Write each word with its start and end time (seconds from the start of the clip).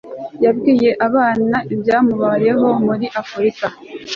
yabwiye 0.43 0.89
abana 1.07 1.57
ibyamubayeho 1.73 2.67
muri 2.85 3.05
afurika 3.21 3.65